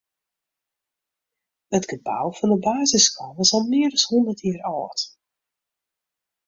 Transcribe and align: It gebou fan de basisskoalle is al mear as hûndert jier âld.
It 1.77 1.85
gebou 1.91 2.27
fan 2.37 2.51
de 2.53 2.59
basisskoalle 2.69 3.41
is 3.45 3.53
al 3.57 3.65
mear 3.71 3.91
as 3.97 4.05
hûndert 4.09 4.41
jier 4.43 4.61
âld. 4.75 4.99